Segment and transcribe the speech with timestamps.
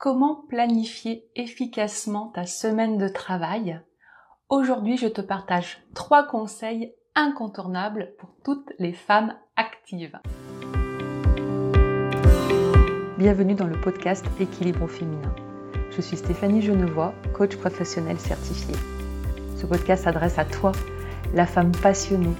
[0.00, 3.82] Comment planifier efficacement ta semaine de travail?
[4.48, 10.18] Aujourd'hui, je te partage trois conseils incontournables pour toutes les femmes actives.
[13.18, 15.34] Bienvenue dans le podcast Équilibre féminin.
[15.90, 18.74] Je suis Stéphanie Genevois, coach professionnel certifié.
[19.58, 20.72] Ce podcast s'adresse à toi,
[21.34, 22.36] la femme passionnée,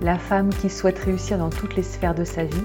[0.00, 2.64] la femme qui souhaite réussir dans toutes les sphères de sa vie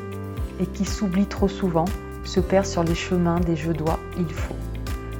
[0.59, 1.85] et qui s'oublie trop souvent
[2.23, 4.55] se perd sur les chemins des je dois, il faut.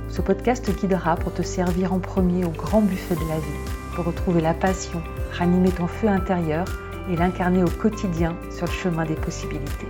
[0.09, 3.71] Ce podcast te guidera pour te servir en premier au grand buffet de la vie,
[3.95, 6.65] pour retrouver la passion, ranimer ton feu intérieur
[7.11, 9.87] et l'incarner au quotidien sur le chemin des possibilités.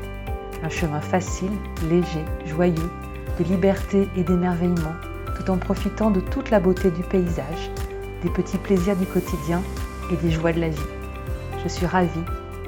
[0.64, 1.52] Un chemin facile,
[1.90, 2.90] léger, joyeux,
[3.38, 4.94] de liberté et d'émerveillement,
[5.38, 7.72] tout en profitant de toute la beauté du paysage,
[8.24, 9.62] des petits plaisirs du quotidien
[10.12, 10.90] et des joies de la vie.
[11.64, 12.10] Je suis ravie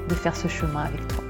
[0.08, 1.25] de faire ce chemin avec toi.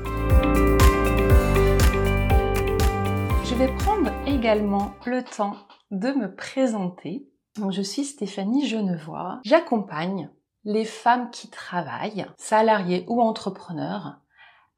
[3.59, 5.56] Vais prendre également le temps
[5.91, 7.27] de me présenter.
[7.70, 9.40] je suis Stéphanie Genevois.
[9.45, 10.29] J'accompagne
[10.65, 14.18] les femmes qui travaillent, salariées ou entrepreneurs,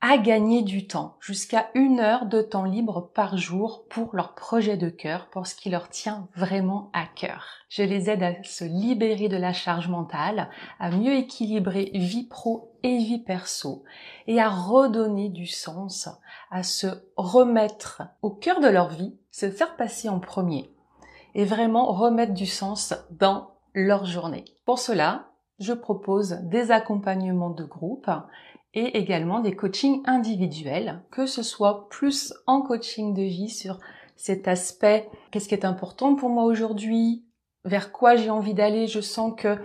[0.01, 4.77] à gagner du temps, jusqu'à une heure de temps libre par jour pour leur projet
[4.77, 7.47] de cœur, pour ce qui leur tient vraiment à cœur.
[7.69, 12.73] Je les aide à se libérer de la charge mentale, à mieux équilibrer vie pro
[12.85, 13.83] et vie perso,
[14.29, 16.09] et à redonner du sens,
[16.53, 20.71] à se remettre au cœur de leur vie, se faire passer en premier,
[21.35, 24.45] et vraiment remettre du sens dans leur journée.
[24.65, 25.25] Pour cela,
[25.59, 28.09] je propose des accompagnements de groupe
[28.75, 33.79] et également des coachings individuels, que ce soit plus en coaching de vie sur
[34.17, 37.25] cet aspect, qu'est-ce qui est important pour moi aujourd'hui,
[37.65, 39.57] vers quoi j'ai envie d'aller, je sens que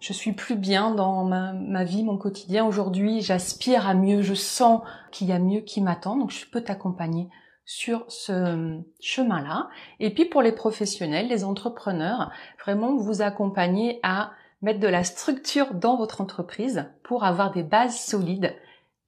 [0.00, 4.80] je suis plus bien dans ma, vie, mon quotidien aujourd'hui, j'aspire à mieux, je sens
[5.12, 7.28] qu'il y a mieux qui m'attend, donc je peux t'accompagner
[7.66, 9.68] sur ce chemin-là.
[10.00, 12.32] Et puis pour les professionnels, les entrepreneurs,
[12.64, 17.98] vraiment vous accompagner à mettre de la structure dans votre entreprise pour avoir des bases
[17.98, 18.54] solides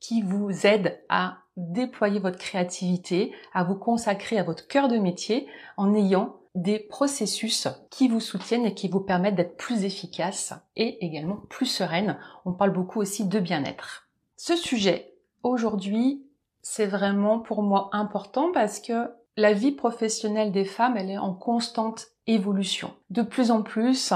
[0.01, 5.47] qui vous aident à déployer votre créativité, à vous consacrer à votre cœur de métier
[5.77, 11.05] en ayant des processus qui vous soutiennent et qui vous permettent d'être plus efficace et
[11.05, 12.19] également plus sereine.
[12.45, 14.09] On parle beaucoup aussi de bien-être.
[14.37, 16.27] Ce sujet, aujourd'hui,
[16.63, 21.33] c'est vraiment pour moi important parce que la vie professionnelle des femmes, elle est en
[21.33, 22.93] constante évolution.
[23.11, 24.13] De plus en plus,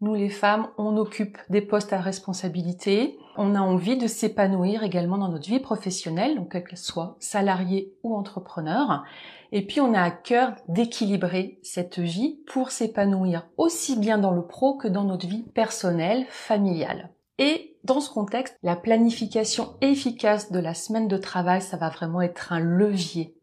[0.00, 5.18] nous les femmes, on occupe des postes à responsabilité, on a envie de s'épanouir également
[5.18, 9.04] dans notre vie professionnelle, donc qu'elle soit salarié ou entrepreneur.
[9.52, 14.46] Et puis on a à cœur d'équilibrer cette vie pour s'épanouir aussi bien dans le
[14.46, 17.10] pro que dans notre vie personnelle, familiale.
[17.38, 22.20] Et dans ce contexte, la planification efficace de la semaine de travail, ça va vraiment
[22.20, 23.34] être un levier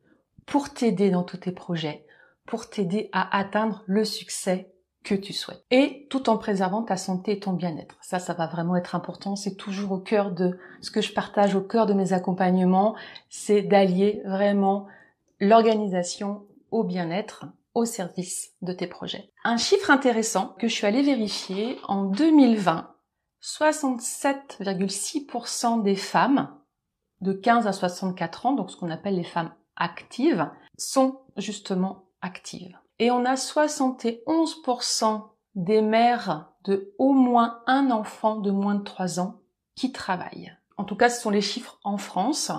[0.45, 2.05] pour t'aider dans tous tes projets,
[2.45, 4.71] pour t'aider à atteindre le succès
[5.03, 5.65] que tu souhaites.
[5.71, 7.95] Et tout en préservant ta santé et ton bien-être.
[8.01, 9.35] Ça, ça va vraiment être important.
[9.35, 12.95] C'est toujours au cœur de ce que je partage, au cœur de mes accompagnements.
[13.29, 14.87] C'est d'allier vraiment
[15.39, 19.31] l'organisation au bien-être au service de tes projets.
[19.43, 22.93] Un chiffre intéressant que je suis allée vérifier en 2020,
[23.41, 26.49] 67,6% des femmes
[27.21, 32.77] de 15 à 64 ans, donc ce qu'on appelle les femmes actives, sont justement actives
[32.99, 35.23] et on a 71%
[35.55, 39.41] des mères de au moins un enfant de moins de 3 ans
[39.75, 40.53] qui travaillent.
[40.77, 42.51] En tout cas, ce sont les chiffres en France.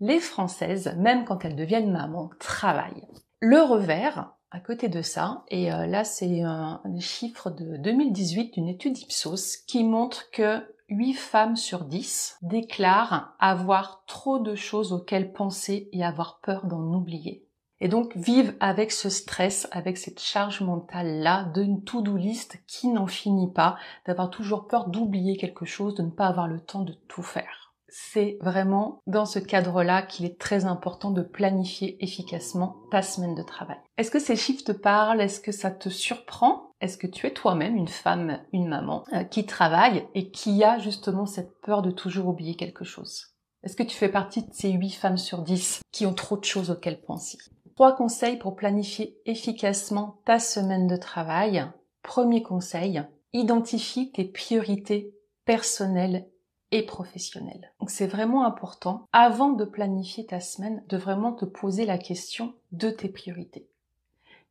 [0.00, 3.06] Les Françaises, même quand elles deviennent mamans, travaillent.
[3.40, 8.54] Le revers, à côté de ça, et euh, là c'est un, des chiffres de 2018
[8.54, 14.92] d'une étude Ipsos qui montre que 8 femmes sur 10 déclarent avoir trop de choses
[14.92, 17.48] auxquelles penser et avoir peur d'en oublier.
[17.82, 23.08] Et donc vivre avec ce stress, avec cette charge mentale-là d'une to-do list qui n'en
[23.08, 23.76] finit pas,
[24.06, 27.74] d'avoir toujours peur d'oublier quelque chose, de ne pas avoir le temps de tout faire.
[27.88, 33.42] C'est vraiment dans ce cadre-là qu'il est très important de planifier efficacement ta semaine de
[33.42, 33.78] travail.
[33.98, 35.20] Est-ce que ces chiffres te parlent?
[35.20, 36.70] Est-ce que ça te surprend?
[36.80, 40.78] Est-ce que tu es toi-même une femme, une maman euh, qui travaille et qui a
[40.78, 43.32] justement cette peur de toujours oublier quelque chose?
[43.64, 46.44] Est-ce que tu fais partie de ces 8 femmes sur 10 qui ont trop de
[46.44, 47.38] choses auxquelles penser?
[47.74, 51.64] Trois conseils pour planifier efficacement ta semaine de travail.
[52.02, 53.02] Premier conseil,
[53.32, 55.14] identifie tes priorités
[55.44, 56.28] personnelles
[56.70, 57.72] et professionnelles.
[57.80, 62.54] Donc c'est vraiment important, avant de planifier ta semaine, de vraiment te poser la question
[62.72, 63.68] de tes priorités.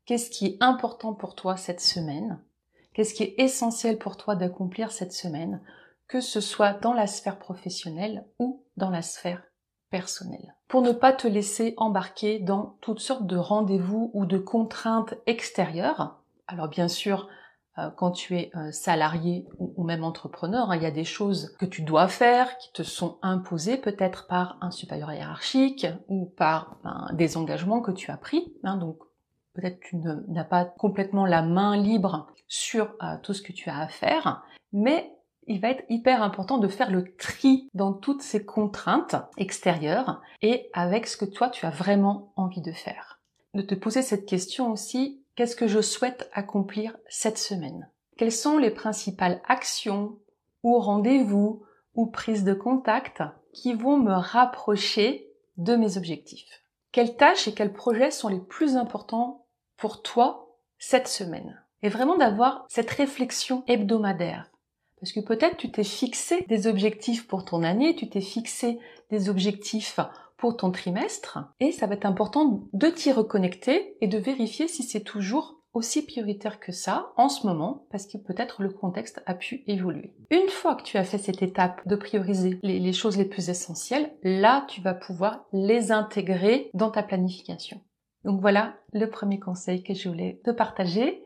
[0.06, 2.42] Qu'est-ce qui est important pour toi cette semaine?
[2.94, 5.62] Qu'est-ce qui est essentiel pour toi d'accomplir cette semaine,
[6.08, 9.44] que ce soit dans la sphère professionnelle ou dans la sphère
[10.68, 16.18] Pour ne pas te laisser embarquer dans toutes sortes de rendez-vous ou de contraintes extérieures.
[16.48, 17.28] Alors bien sûr,
[17.78, 21.56] euh, quand tu es euh, salarié ou même entrepreneur, hein, il y a des choses
[21.58, 26.78] que tu dois faire qui te sont imposées peut-être par un supérieur hiérarchique ou par
[26.84, 28.54] ben, des engagements que tu as pris.
[28.64, 28.98] Hein, donc
[29.54, 33.80] peut-être tu n'as pas complètement la main libre sur euh, tout ce que tu as
[33.80, 34.44] à faire,
[34.74, 35.16] mais
[35.48, 40.70] il va être hyper important de faire le tri dans toutes ces contraintes extérieures et
[40.74, 43.20] avec ce que toi tu as vraiment envie de faire.
[43.54, 47.90] De te poser cette question aussi, Qu'est-ce que je souhaite accomplir cette semaine?
[48.18, 50.20] Quelles sont les principales actions
[50.64, 51.64] ou rendez-vous
[51.96, 53.24] ou prises de contact
[53.54, 56.64] qui vont me rapprocher de mes objectifs?
[56.92, 59.46] Quelles tâches et quels projets sont les plus importants
[59.78, 61.64] pour toi cette semaine?
[61.82, 64.51] Et vraiment d'avoir cette réflexion hebdomadaire.
[65.02, 69.30] Parce que peut-être tu t'es fixé des objectifs pour ton année, tu t'es fixé des
[69.30, 70.00] objectifs
[70.38, 74.84] pour ton trimestre et ça va être important de t'y reconnecter et de vérifier si
[74.84, 79.34] c'est toujours aussi prioritaire que ça en ce moment parce que peut-être le contexte a
[79.34, 80.14] pu évoluer.
[80.30, 84.14] Une fois que tu as fait cette étape de prioriser les, choses les plus essentielles,
[84.24, 87.82] là tu vas pouvoir les intégrer dans ta planification.
[88.24, 91.24] Donc voilà le premier conseil que je voulais te partager.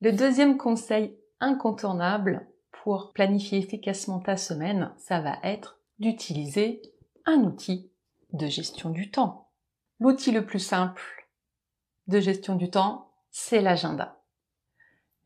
[0.00, 2.46] Le deuxième conseil incontournable
[2.82, 6.80] pour planifier efficacement ta semaine, ça va être d'utiliser
[7.26, 7.90] un outil
[8.32, 9.50] de gestion du temps.
[9.98, 11.28] L'outil le plus simple
[12.06, 14.22] de gestion du temps, c'est l'agenda.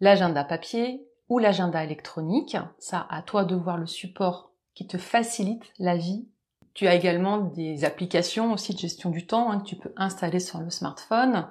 [0.01, 5.73] L'agenda papier ou l'agenda électronique, ça à toi de voir le support qui te facilite
[5.79, 6.29] la vie.
[6.75, 10.41] Tu as également des applications aussi de gestion du temps hein, que tu peux installer
[10.41, 11.49] sur le smartphone.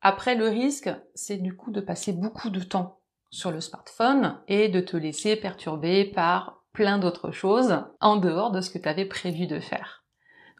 [0.00, 2.99] Après, le risque, c'est du coup de passer beaucoup de temps
[3.30, 8.60] sur le smartphone et de te laisser perturber par plein d'autres choses en dehors de
[8.60, 10.04] ce que tu avais prévu de faire.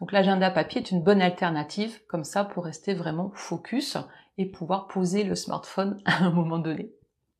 [0.00, 3.98] Donc l'agenda papier est une bonne alternative comme ça pour rester vraiment focus
[4.38, 6.92] et pouvoir poser le smartphone à un moment donné.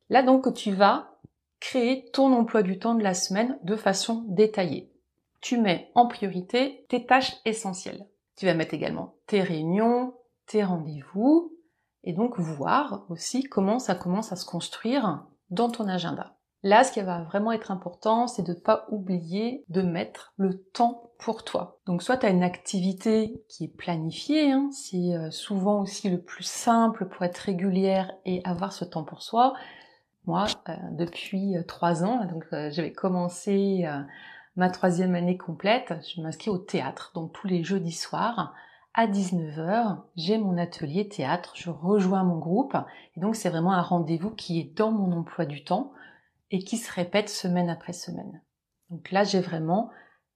[0.09, 1.17] Là donc tu vas
[1.59, 4.91] créer ton emploi du temps de la semaine de façon détaillée.
[5.41, 8.05] Tu mets en priorité tes tâches essentielles.
[8.35, 10.13] Tu vas mettre également tes réunions,
[10.45, 11.55] tes rendez-vous
[12.03, 16.35] et donc voir aussi comment ça commence à se construire dans ton agenda.
[16.63, 20.61] Là, ce qui va vraiment être important, c'est de ne pas oublier de mettre le
[20.61, 21.79] temps pour toi.
[21.87, 26.21] Donc soit tu as une activité qui est planifiée, hein, c'est euh, souvent aussi le
[26.21, 29.53] plus simple pour être régulière et avoir ce temps pour soi.
[30.27, 33.87] Moi, euh, depuis euh, trois ans, donc j'avais commencé
[34.55, 38.53] ma troisième année complète, je m'inscris au théâtre, donc tous les jeudis soirs
[38.93, 42.75] à 19h, j'ai mon atelier théâtre, je rejoins mon groupe,
[43.15, 45.93] et donc c'est vraiment un rendez-vous qui est dans mon emploi du temps
[46.49, 48.41] et qui se répète semaine après semaine.
[48.89, 49.89] Donc là, j'ai vraiment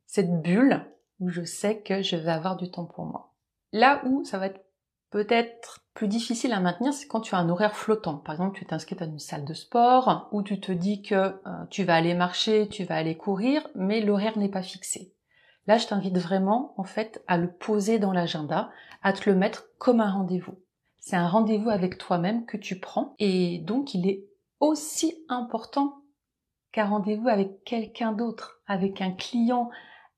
[0.06, 0.86] cette bulle
[1.20, 3.34] où je sais que je vais avoir du temps pour moi.
[3.74, 4.64] Là où ça va être
[5.10, 8.18] peut-être plus difficile à maintenir, c'est quand tu as un horaire flottant.
[8.18, 11.66] Par exemple, tu t'inscris à une salle de sport où tu te dis que euh,
[11.70, 15.15] tu vas aller marcher, tu vas aller courir, mais l'horaire n'est pas fixé.
[15.68, 18.70] Là, je t'invite vraiment, en fait, à le poser dans l'agenda,
[19.02, 20.56] à te le mettre comme un rendez-vous.
[21.00, 24.26] C'est un rendez-vous avec toi-même que tu prends et donc il est
[24.60, 26.02] aussi important
[26.72, 29.70] qu'un rendez-vous avec quelqu'un d'autre, avec un client,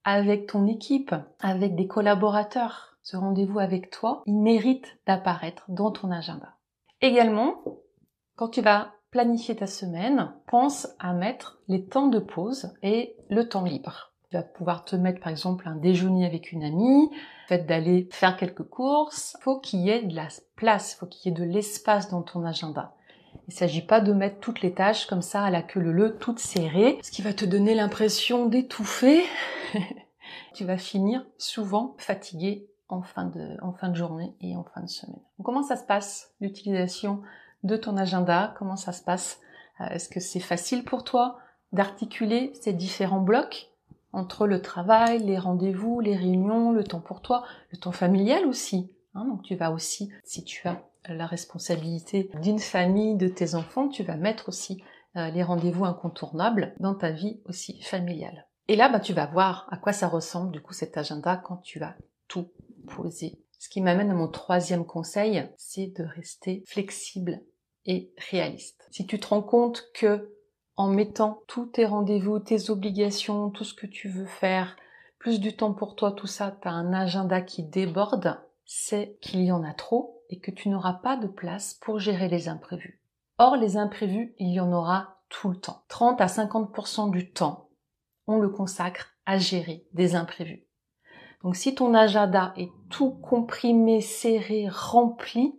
[0.03, 2.97] avec ton équipe, avec des collaborateurs.
[3.01, 6.55] Ce rendez-vous avec toi, il mérite d'apparaître dans ton agenda.
[7.01, 7.63] Également,
[8.35, 13.47] quand tu vas planifier ta semaine, pense à mettre les temps de pause et le
[13.49, 14.13] temps libre.
[14.29, 17.09] Tu vas pouvoir te mettre par exemple un déjeuner avec une amie,
[17.47, 19.37] fait d'aller faire quelques courses.
[19.41, 22.43] Faut qu'il y ait de la place, faut qu'il y ait de l'espace dans ton
[22.43, 22.93] agenda.
[23.47, 25.93] Il ne s'agit pas de mettre toutes les tâches comme ça à la queue le
[25.93, 29.23] le, toutes serrées, ce qui va te donner l'impression d'étouffer.
[30.53, 34.81] tu vas finir souvent fatigué en fin, de, en fin de journée et en fin
[34.81, 35.19] de semaine.
[35.43, 37.21] comment ça se passe l'utilisation
[37.63, 38.53] de ton agenda?
[38.57, 39.39] Comment ça se passe?
[39.79, 41.37] Euh, Est-ce que c'est facile pour toi
[41.71, 43.69] d'articuler ces différents blocs?
[44.13, 48.91] Entre le travail, les rendez-vous, les réunions, le temps pour toi, le temps familial aussi
[49.17, 49.25] hein?
[49.25, 54.03] Donc tu vas aussi, si tu as la responsabilité d'une famille, de tes enfants, tu
[54.03, 54.83] vas mettre aussi
[55.15, 58.47] euh, les rendez-vous incontournables dans ta vie aussi familiale.
[58.67, 61.57] Et là, bah, tu vas voir à quoi ça ressemble du coup cet agenda quand
[61.57, 61.95] tu as
[62.27, 62.49] tout
[62.87, 63.39] posé.
[63.59, 67.41] Ce qui m'amène à mon troisième conseil, c'est de rester flexible
[67.85, 68.87] et réaliste.
[68.91, 70.36] Si tu te rends compte que
[70.77, 74.77] en mettant tous tes rendez-vous, tes obligations, tout ce que tu veux faire,
[75.17, 79.43] plus du temps pour toi, tout ça, tu as un agenda qui déborde, c'est qu'il
[79.43, 83.01] y en a trop et que tu n'auras pas de place pour gérer les imprévus.
[83.39, 85.83] Or, les imprévus, il y en aura tout le temps.
[85.89, 87.69] 30 à 50% du temps,
[88.27, 90.63] on le consacre à gérer des imprévus.
[91.43, 95.55] Donc si ton agenda est tout comprimé, serré, rempli,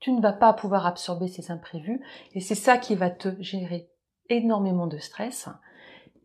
[0.00, 2.02] tu ne vas pas pouvoir absorber ces imprévus
[2.32, 3.89] et c'est ça qui va te gérer
[4.30, 5.48] énormément de stress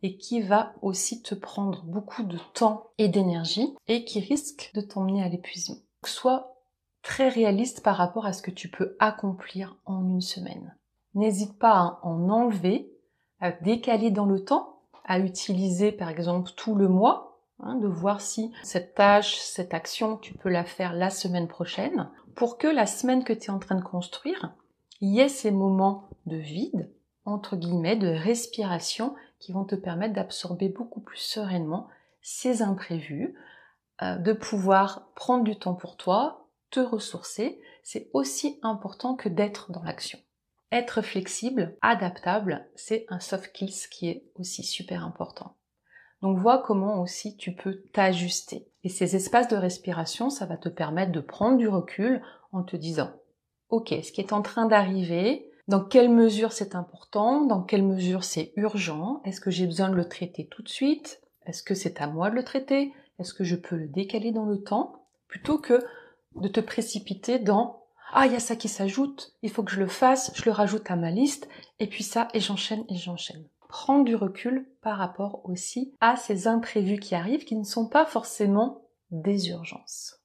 [0.02, 4.80] et qui va aussi te prendre beaucoup de temps et d'énergie et qui risque de
[4.80, 5.76] t'emmener à l'épuisement.
[6.04, 6.56] Sois
[7.02, 10.76] très réaliste par rapport à ce que tu peux accomplir en une semaine.
[11.14, 12.92] N'hésite pas à en enlever,
[13.40, 18.20] à décaler dans le temps, à utiliser par exemple tout le mois, hein, de voir
[18.20, 22.86] si cette tâche, cette action, tu peux la faire la semaine prochaine, pour que la
[22.86, 24.54] semaine que tu es en train de construire,
[25.00, 26.92] il y ait ces moments de vide,
[27.26, 31.88] entre guillemets, de respiration qui vont te permettre d'absorber beaucoup plus sereinement
[32.22, 33.34] ces imprévus,
[34.02, 37.60] euh, de pouvoir prendre du temps pour toi, te ressourcer.
[37.82, 40.18] C'est aussi important que d'être dans l'action.
[40.72, 45.56] Être flexible, adaptable, c'est un soft skills qui est aussi super important.
[46.22, 48.68] Donc vois comment aussi tu peux t'ajuster.
[48.82, 52.76] Et ces espaces de respiration, ça va te permettre de prendre du recul en te
[52.76, 53.12] disant,
[53.68, 58.24] ok, ce qui est en train d'arriver, dans quelle mesure c'est important, dans quelle mesure
[58.24, 62.00] c'est urgent, est-ce que j'ai besoin de le traiter tout de suite, est-ce que c'est
[62.00, 65.58] à moi de le traiter, est-ce que je peux le décaler dans le temps, plutôt
[65.58, 65.84] que
[66.36, 67.82] de te précipiter dans
[68.12, 70.52] ah, il y a ça qui s'ajoute, il faut que je le fasse, je le
[70.52, 71.48] rajoute à ma liste,
[71.80, 73.44] et puis ça, et j'enchaîne, et j'enchaîne.
[73.68, 78.06] Prendre du recul par rapport aussi à ces imprévus qui arrivent, qui ne sont pas
[78.06, 80.20] forcément des urgences.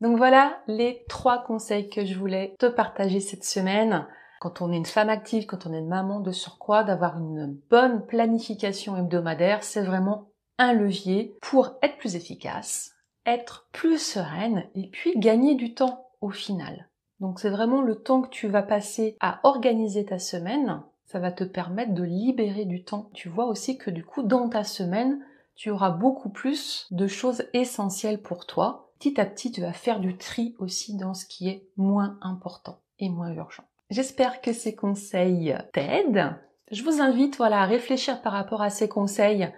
[0.00, 4.06] Donc voilà les trois conseils que je voulais te partager cette semaine
[4.40, 7.58] quand on est une femme active, quand on est une maman de surcroît, d'avoir une
[7.70, 12.92] bonne planification hebdomadaire, c'est vraiment un levier pour être plus efficace,
[13.26, 16.88] être plus sereine et puis gagner du temps au final.
[17.20, 21.32] Donc c'est vraiment le temps que tu vas passer à organiser ta semaine, ça va
[21.32, 23.10] te permettre de libérer du temps.
[23.14, 27.44] Tu vois aussi que du coup dans ta semaine, tu auras beaucoup plus de choses
[27.52, 28.92] essentielles pour toi.
[28.98, 32.80] Petit à petit, tu vas faire du tri aussi dans ce qui est moins important
[32.98, 33.64] et moins urgent.
[33.90, 36.34] J'espère que ces conseils t'aident.
[36.70, 39.48] Je vous invite voilà, à réfléchir par rapport à ces conseils.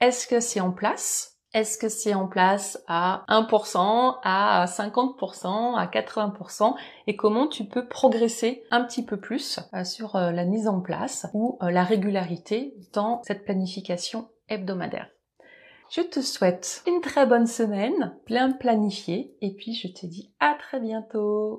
[0.00, 1.36] Est-ce que c'est en place?
[1.52, 6.74] Est-ce que c'est en place à 1%, à 50%, à 80%
[7.06, 10.80] Et comment tu peux progresser un petit peu plus euh, sur euh, la mise en
[10.80, 15.08] place ou euh, la régularité dans cette planification hebdomadaire?
[15.88, 20.56] Je te souhaite une très bonne semaine, bien planifiée, et puis je te dis à
[20.58, 21.54] très bientôt.